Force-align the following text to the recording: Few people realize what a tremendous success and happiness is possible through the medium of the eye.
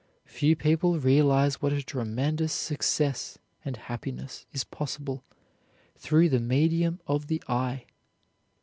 Few 0.25 0.55
people 0.55 0.97
realize 0.97 1.61
what 1.61 1.71
a 1.73 1.83
tremendous 1.83 2.51
success 2.51 3.37
and 3.63 3.77
happiness 3.77 4.47
is 4.51 4.63
possible 4.63 5.23
through 5.95 6.29
the 6.29 6.39
medium 6.39 6.99
of 7.05 7.27
the 7.27 7.39
eye. 7.47 7.85